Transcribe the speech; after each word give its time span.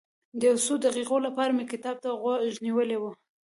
د 0.39 0.41
یو 0.49 0.57
څو 0.65 0.73
دقیقو 0.85 1.17
لپاره 1.27 1.51
مې 1.57 1.65
کتاب 1.71 1.95
ته 2.03 2.09
غوږ 2.21 2.55
نیولی 2.65 2.97
و. 2.99 3.03